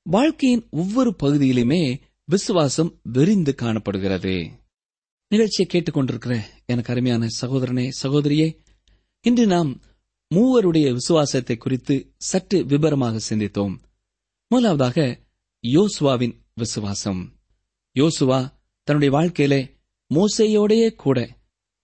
[0.02, 4.52] வாழ்க்கையின் ஒவ்வொரு பகுதியிலுமே விசுவாசம் விரிந்து காணப்படுகிறது.
[5.28, 8.58] நிகழ்ச்சியை கேட்டுக்கொண்டிருக்கிற எனக்கு அருமையான சகோதரனே சகோதரியே
[9.22, 9.82] இன்று நாம்
[10.36, 13.78] மூவருடைய விசுவாசத்தை குறித்து சற்று விபரமாக சிந்தித்தோம்.
[14.48, 15.20] முதலாவதாக
[15.68, 17.34] யோசுவாவின் விசுவாசம்.
[17.96, 19.78] யோசுவா தன்னுடைய வாழ்க்கையிலே
[20.14, 21.38] மோசையோடையே கூட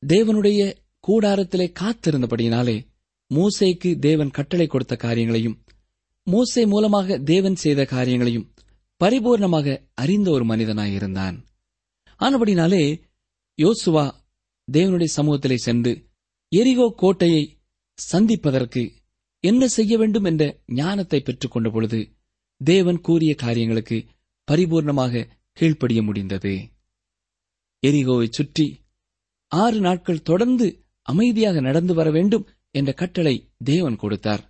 [0.08, 0.74] தேவனுடைய
[1.08, 2.90] கூடாரத்திலே காத்திருந்தபடியினாலே
[3.36, 5.64] மூசைக்கு தேவன் கட்டளை கொடுத்த காரியங்களையும்
[6.28, 8.54] மூசை மூலமாக தேவன் செய்த காரியங்களையும்
[9.02, 11.38] பரிபூர்ணமாக அறிந்த ஒரு மனிதனாயிருந்தான்
[12.20, 13.02] ஆனபடினாலே
[13.58, 14.06] யோசுவா
[14.72, 16.10] தேவனுடைய சமூகத்திலே சென்று
[16.52, 17.44] எரிகோ கோட்டையை
[17.94, 18.92] சந்திப்பதற்கு
[19.40, 22.00] என்ன செய்ய வேண்டும் என்ற ஞானத்தை பெற்றுக்கொண்ட பொழுது
[22.62, 24.06] தேவன் கூறிய காரியங்களுக்கு
[24.52, 26.54] பரிபூர்ணமாக கீழ்ப்படிய முடிந்தது.
[27.88, 28.66] எரிகோவை சுற்றி
[29.48, 34.44] ஆறு நாட்கள் தொடர்ந்து அமைதியாக நடந்து வர வேண்டும் என்ற கட்டளை தேவன் கொடுத்தார்.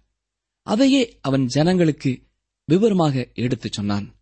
[0.67, 2.21] அதையே அவன் ஜனங்களுக்கு
[2.65, 4.15] விவரமாக எடுத்துச் சொன்னான்.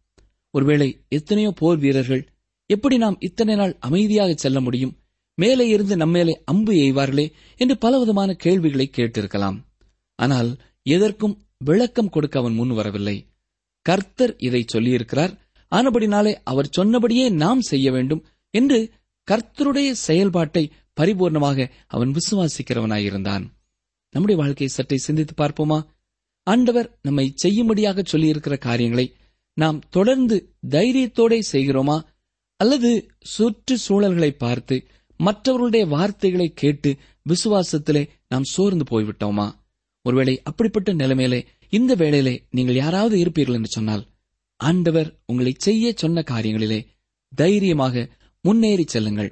[0.52, 2.28] ஒருவேளை எத்தனையோ போர் வீரர்கள்
[2.66, 4.98] எப்படி நாம் இத்தனை நாள் அமைதியாக செல்ல முடியும்?
[5.36, 9.58] மேலே இருந்து நம்மேலே அம்பு எய்வார்களே என்று பலவிதமான கேள்விகளை கேட்டிருக்கலாம்.
[10.16, 13.28] ஆனால் எதற்கும் விளக்கம் கொடுக்க அவன் முன் வரவில்லை.
[13.82, 15.34] கர்த்தர் இதை சொல்லியிருக்கிறார்.
[15.72, 18.92] ஆனபடினாலே அவர் சொன்னபடியே நாம் செய்ய வேண்டும் என்று
[19.32, 23.46] கர்த்தருடைய செயல்பாட்டை பரிபூர்ணமாக அவன் விசுவாசிக்கிறவனாயிருந்தான்.
[24.14, 25.80] நம்முடைய வாழ்க்கையை சற்றே சிந்தித்து பார்ப்போமா?
[26.48, 29.06] ஆண்டவர் நம்மை செய்யும்படியாக சொல்லியிருக்கிற காரியங்களை
[29.58, 30.36] நாம் தொடர்ந்து
[30.70, 31.98] தைரியத்தோட செய்கிறோமா?
[32.60, 32.92] அல்லது
[33.34, 34.76] சுற்று சூழல்களை பார்த்து
[35.20, 39.48] மற்றவர்களுடைய வார்த்தைகளை கேட்டு விசுவாசத்திலே நாம் சோர்ந்து போய்விட்டோமா?
[40.06, 44.04] ஒருவேளை அப்படிப்பட்ட நிலைமையிலே இந்த வேளையிலே நீங்கள் யாராவது இருப்பீர்கள் என்று சொன்னால்
[44.60, 46.80] ஆண்டவர் உங்களை செய்ய சொன்ன காரியங்களிலே
[47.36, 48.10] தைரியமாக
[48.46, 49.32] முன்னேறி செல்லுங்கள்.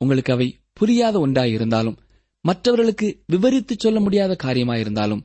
[0.00, 1.98] உங்களுக்கு அவை புரியாத ஒன்றாயிருந்தாலும்
[2.44, 5.22] மற்றவர்களுக்கு விவரித்து சொல்ல முடியாத காரியமாயிருந்தாலும்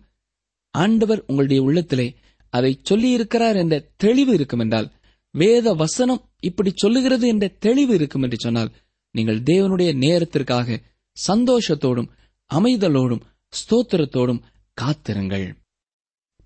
[0.69, 2.15] ஆண்டவர் உங்களுடைய உள்ளத்திலே
[2.49, 4.91] அதை சொல்லியிருக்கிறார் என்ற தெளிவு இருக்கும் என்றால்
[5.31, 8.71] வேத வசனம் இப்படி சொல்லுகிறது என்ற தெளிவு இருக்கும் என்று சொன்னால்
[9.11, 10.79] நீங்கள் தேவனுடைய நேரத்திற்காக
[11.27, 12.09] சந்தோஷத்தோடும்
[12.51, 14.41] அமைதலோடும் ஸ்தோத்திரத்தோடும்
[14.73, 15.47] காத்திருங்கள்.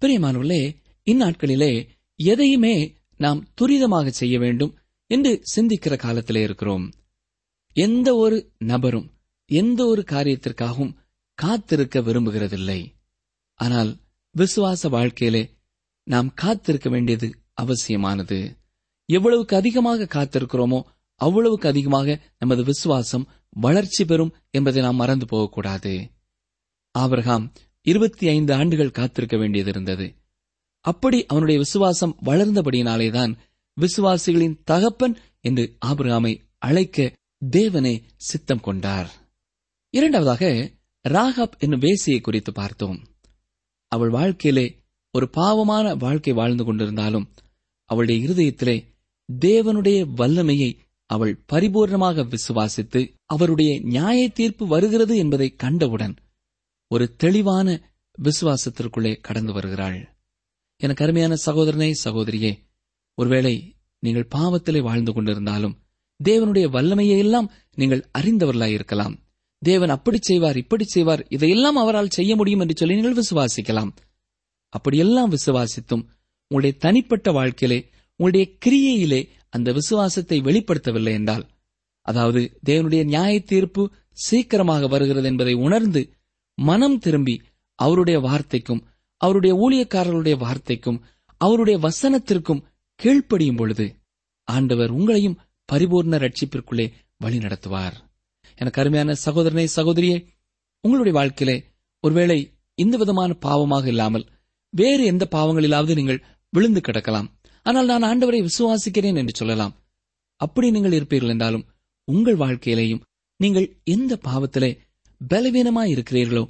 [0.01, 0.61] பிரியமானவர்களே
[1.07, 1.87] இந்நாட்களிலே
[2.19, 2.75] எதையுமே
[3.17, 4.73] நாம் துரிதமாக செய்ய வேண்டும்
[5.07, 6.85] என்று சிந்திக்கிற காலத்திலே இருக்கிறோம்.
[7.75, 9.07] எந்த ஒரு நபரும்
[9.51, 10.95] எந்த ஒரு காரியத்திற்காகவும்
[11.37, 12.79] காத்திருக்க விரும்புகிறதில்லை.
[13.59, 13.91] ஆனால்
[14.35, 15.43] விசுவாச வாழ்க்கையிலே
[16.07, 18.39] நாம் காத்திருக்க வேண்டியது அவசியமானது.
[19.09, 20.79] எவ்வளவுக்கு அதிகமாக காத்திருக்கிறோமோ
[21.21, 25.93] அவ்வளவுக்கு அதிகமாக நமது விசுவாசம் வளர்ச்சி பெறும் என்பதை நாம் மறந்து போகக்கூடாது.
[26.95, 27.45] ஆபிரகாம்
[27.81, 30.07] இருபத்தி ஐந்து ஆண்டுகள் காத்திருக்க வேண்டியது இருந்தது
[30.85, 33.33] அப்படி அவனுடைய விசுவாசம் வளர்ந்தபடியினாலேதான்
[33.77, 36.97] விசுவாசிகளின் தகப்பன் என்று ஆபிரகாமை அழைக்க
[37.51, 39.09] தேவனே சித்தம் கொண்டார்.
[39.93, 40.71] இரண்டாவதாக
[41.09, 43.07] ராகப் என்னும் வேசியை குறித்து பார்த்தோம்.
[43.87, 47.25] அவள் வாழ்க்கையிலே ஒரு பாவமான வாழ்க்கை வாழ்ந்து கொண்டிருந்தாலும்
[47.85, 48.85] அவளுடைய இருதயத்திலே
[49.39, 56.15] தேவனுடைய வல்லமையை அவள் பரிபூர்ணமாக விசுவாசித்து அவருடைய நியாய தீர்ப்பு வருகிறது என்பதை கண்டவுடன்
[56.87, 60.17] ஒரு தெளிவான விசுவாசத்திற்குள்ளே கடந்து வருகிறாள்.
[60.77, 62.57] எனக்கு அருமையான சகோதரனே சகோதரியே
[63.13, 65.75] ஒருவேளை நீங்கள் பாவத்திலே வாழ்ந்து கொண்டிருந்தாலும்
[66.23, 69.15] தேவனுடைய வல்லமையை எல்லாம் நீங்கள் அறிந்தவர்களாயிருக்கலாம்.
[69.63, 73.91] தேவன் அப்படி செய்வார் இப்படி செய்வார் இதையெல்லாம் அவரால் செய்ய முடியும் என்று சொல்லி நீங்கள் விசுவாசிக்கலாம்.
[74.69, 76.03] அப்படியெல்லாம் விசுவாசித்தும்
[76.47, 81.49] உங்களுடைய தனிப்பட்ட வாழ்க்கையிலே உங்களுடைய கிரியையிலே அந்த விசுவாசத்தை வெளிப்படுத்தவில்லை என்றால்
[82.01, 86.13] அதாவது தேவனுடைய நியாய தீர்ப்பு சீக்கிரமாக வருகிறது என்பதை உணர்ந்து
[86.55, 87.41] மனம் திரும்பி
[87.75, 91.03] அவருடைய வார்த்தைக்கும் அவருடைய ஊழியக்காரர்களுடைய வார்த்தைக்கும்
[91.37, 92.63] அவருடைய வசனத்திற்கும்
[93.03, 93.95] கீழ்ப்படியும் பொழுது
[94.43, 95.39] ஆண்டவர் உங்களையும்
[95.71, 98.10] பரிபூர்ண ரட்சிப்பிற்குள்ளே வழி நடத்துவார்
[98.55, 100.17] எனக்கு அருமையான சகோதரனை சகோதரியே
[100.83, 101.57] உங்களுடைய வாழ்க்கையிலே
[102.03, 102.39] ஒருவேளை
[102.75, 104.29] இந்த விதமான பாவமாக இல்லாமல்
[104.69, 107.27] வேறு எந்த பாவங்களிலாவது நீங்கள் விழுந்து கிடக்கலாம்.
[107.65, 109.73] ஆனால் நான் ஆண்டவரை விசுவாசிக்கிறேன் என்று சொல்லலாம்.
[110.35, 111.67] அப்படி நீங்கள் இருப்பீர்கள் என்றாலும்
[112.07, 113.03] உங்கள் வாழ்க்கையிலேயும்
[113.39, 114.71] நீங்கள் எந்த பாவத்திலே
[115.29, 116.43] பலவீனமாய் இருக்கிறீர்களோ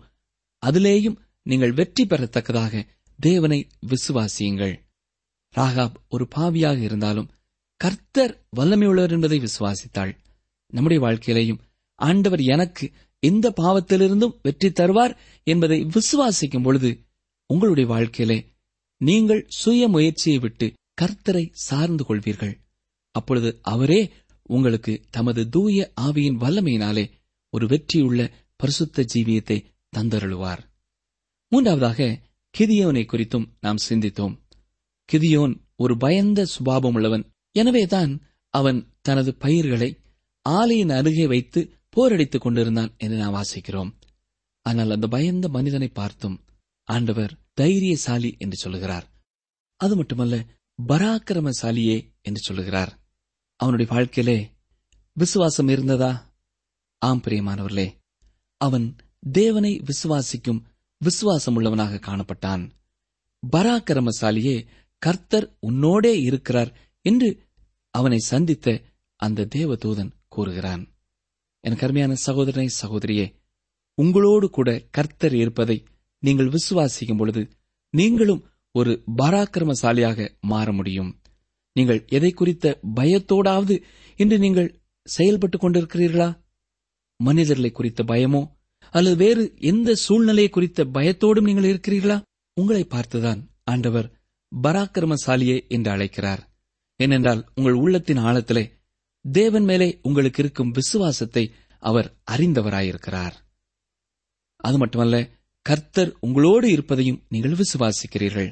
[0.64, 2.84] அதிலேயும் நீங்கள் வெற்றி பெறத்தக்கதாக
[3.20, 4.74] தேவனை விசுவாசியுங்கள்.
[5.56, 7.30] ராகாப் ஒரு பாவியாக இருந்தாலும்
[7.78, 10.12] கர்த்தர் வல்லமையுள்ளவர் என்பதை விசுவாசித்தாள்.
[10.68, 11.62] நம்முடைய வாழ்க்கையிலேயும்
[12.10, 12.86] ஆண்டவர் எனக்கு
[13.24, 15.14] இந்த பாவத்திலிருந்தும் வெற்றி தருவார்
[15.48, 16.90] என்பதை விசுவாசிக்கும் பொழுது
[17.50, 18.38] உங்களுடைய வாழ்க்கையிலே
[19.02, 20.68] நீங்கள் சுய முயற்சியை விட்டு
[21.02, 22.54] கர்த்தரை சார்ந்து கொள்வீர்கள்.
[23.16, 24.02] அப்பொழுது அவரே
[24.50, 27.06] உங்களுக்கு தமது தூய ஆவியின் வல்லமையினாலே
[27.54, 28.22] ஒரு வெற்றியுள்ள
[28.56, 29.58] பரிசுத்த ஜீவியத்தை
[29.94, 30.62] தந்தருளுவார்.
[31.52, 32.00] மூன்றாவதாக
[32.56, 34.36] கிதியோனை குறித்தும் நாம் சிந்தித்தோம்.
[35.10, 37.24] கிதியோன் ஒரு பயந்த சுபாவம் உள்ளவன்
[37.56, 38.12] எனவேதான்
[38.54, 39.90] அவன் தனது பயிர்களை
[40.46, 41.62] ஆலையின் அருகே வைத்து
[41.96, 43.94] போரடித்துக் கொண்டிருந்தான் என்று நாம் வாசிக்கிறோம்.
[44.62, 46.46] ஆனால் அந்த பயந்த மனிதனை பார்த்தும்
[46.84, 49.12] ஆண்டவர் தைரியசாலி என்று சொல்லுகிறார்.
[49.76, 50.46] அது மட்டுமல்ல
[50.88, 53.00] பராக்கிரமசாலியே என்று சொல்லுகிறார்.
[53.56, 54.54] அவனுடைய வாழ்க்கையிலே
[55.14, 56.34] விசுவாசம் இருந்ததா?
[56.98, 57.96] ஆம் பிரியமானவர்களே.
[58.58, 58.96] அவன்
[59.32, 60.62] தேவனை விசுவாசிக்கும்
[60.98, 62.70] விசுவாசம் உள்ளவனாக காணப்பட்டான்.
[63.52, 67.48] பராக்கிரமசாலியே கர்த்தர் உன்னோடே இருக்கிறார் என்று
[67.90, 68.82] அவனை சந்தித்த
[69.16, 70.91] அந்த தேவதூதன் கூறுகிறான்.
[71.62, 73.34] எனக்கு அருமையான சகோதரனை சகோதரியே
[73.94, 75.84] உங்களோடு கூட கர்த்தர் இருப்பதை
[76.20, 77.50] நீங்கள் விசுவாசிக்கும் பொழுது
[77.90, 81.22] நீங்களும் ஒரு பராக்கிரமசாலியாக மாற முடியும்.
[81.74, 83.82] நீங்கள் எதை குறித்த பயத்தோடாவது
[84.16, 84.82] இன்று நீங்கள்
[85.18, 86.42] செயல்பட்டுக் கொண்டிருக்கிறீர்களா?
[87.16, 88.52] மனிதர்களை குறித்த பயமோ?
[88.92, 92.22] அல்லது வேறு எந்த சூழ்நிலையை குறித்த பயத்தோடும் நீங்கள் இருக்கிறீர்களா?
[92.54, 94.22] உங்களை பார்த்துதான் ஆண்டவர்
[94.64, 96.50] பராக்கிரமசாலியே என்று அழைக்கிறார்.
[96.96, 98.72] ஏனென்றால் உங்கள் உள்ளத்தின் ஆழத்திலே
[99.26, 101.44] தேவன் மேலே உங்களுக்கு இருக்கும் விசுவாசத்தை
[101.80, 103.36] அவர் அறிந்தவராயிருக்கிறார்.
[104.56, 105.30] அது மட்டுமல்ல
[105.66, 108.50] கர்த்தர் உங்களோடு இருப்பதையும் நீங்கள் விசுவாசிக்கிறீர்கள்.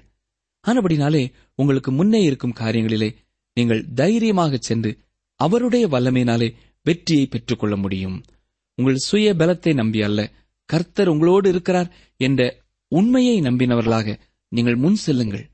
[0.66, 3.16] ஆனபடினாலே உங்களுக்கு முன்னே இருக்கும் காரியங்களிலே
[3.54, 4.92] நீங்கள் தைரியமாக சென்று
[5.36, 8.24] அவருடைய வல்லமையினாலே வெற்றியை பெற்றுக்கொள்ள முடியும்.
[8.76, 10.32] உங்கள் சுய பலத்தை நம்பி அல்ல
[10.66, 12.42] கர்த்தர் உங்களோடு இருக்கிறார் என்ற
[12.88, 15.46] உண்மையை நம்பினவர்களாக நீங்கள் முன் செல்லுங்கள்.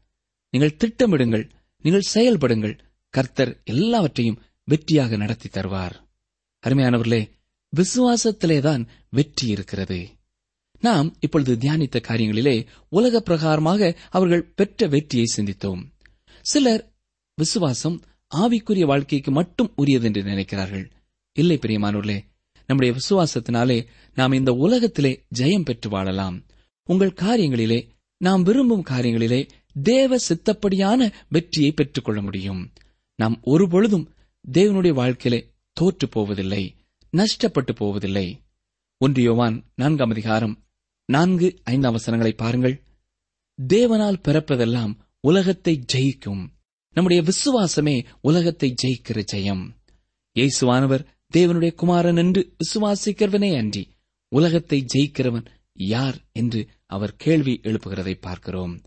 [0.50, 1.50] நீங்கள் திட்டமிடுங்கள்
[1.82, 2.80] நீங்கள் செயல்படுங்கள்.
[3.10, 4.40] கர்த்தர் எல்லாவற்றையும்
[4.72, 5.92] வெற்றியாக நடத்தி தருவார்.
[6.68, 7.30] அருமையானவர்களே
[7.76, 10.08] விசுவாசத்திலேதான் வெற்றி இருக்கிறது.
[10.80, 15.84] நாம் இப்பொழுது தியானித்த காரியங்களிலே உலக பிரகாரமாக அவர்கள் பெற்ற வெற்றியை சிந்தித்தோம்.
[16.42, 16.94] சிலர்
[17.36, 18.02] விசுவாசம்
[18.36, 20.92] ஆவிக்குரிய வாழ்க்கைக்கு மட்டும் உரியது என்று நினைக்கிறார்கள்.
[21.34, 22.24] இல்லை பிரியமானவர்களே
[22.68, 26.44] நம்முடைய விசுவாசத்தினாலே நாம் இந்த உலகத்திலே ஜெயம் பெற்று வாழலாம்.
[26.84, 29.50] உங்கள் காரியங்களிலே நாம் விரும்பும் காரியங்களிலே
[29.84, 32.72] தேவ சித்தப்படியான வெற்றியை பெற்றுக்கொள்ள முடியும்.
[33.16, 34.10] நாம் ஒருபொழுதும்
[34.54, 36.76] தேவனுடைய வாழ்க்கையிலே தோற்று போவதில்லை
[37.14, 38.44] நஷ்டப்பட்டு போவதில்லை.
[39.06, 40.66] ஒன்றியோவான் நான்காம் அதிகாரம்
[41.06, 42.84] நான்கு ஐந்தாம் வசனங்களை பாருங்கள்.
[43.68, 46.44] தேவனால் பிறப்பதெல்லாம் உலகத்தை ஜெயிக்கும்.
[46.94, 49.64] நம்முடைய விசுவாசமே உலகத்தை ஜெயிக்கிற ஜெயம்.
[50.36, 53.84] இயேசுவானவர் தேவனுடைய குமாரன் என்று விசுவாசிக்கிறவனே அன்றி
[54.28, 58.82] உலகத்தை ஜெயிக்கிறவன் யார் என்று அவர் கேள்வி எழுப்புகிறதை பார்க்கிறோம்.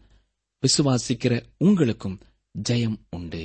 [0.62, 2.20] விசுவாசிக்கிற உங்களுக்கும்
[2.68, 3.44] ஜெயம் உண்டு.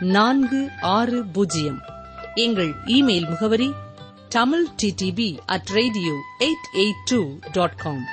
[0.00, 1.80] நான்கு ஆறு பூஜ்ஜியம்.
[2.34, 3.72] எங்கள் இமெயில் முகவரி
[4.28, 8.04] Tamil DTP at radio eight eight two dot com.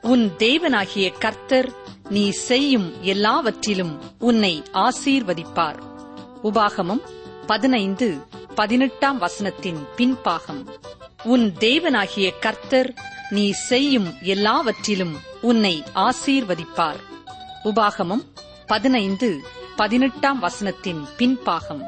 [0.00, 1.72] உன் தேவனாகிய கர்த்தர்
[2.08, 5.78] நீ செய்யும் எல்லாவற்றிலும் உன்னை ஆசீர்வதிப்பார்.
[6.44, 7.00] உபாகமம்
[7.46, 10.66] பதினைந்து பதினெட்டாம் வசனத்தின் பின்பாகம்.
[11.22, 12.94] உன் தேவனாகிய கர்த்தர்
[13.30, 17.00] நீ செய்யும் எல்லாவற்றிலும் உன்னை ஆசீர்வதிப்பார்.
[17.64, 18.24] உபாகமம்
[18.66, 19.40] பதினைந்து
[19.76, 21.82] பதினெட்டாம் வசனத்தின் பின்பாகம்.